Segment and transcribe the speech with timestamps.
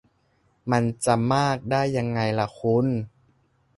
[0.71, 2.85] มันจะมากได้ยังไงล่ะคุณ-_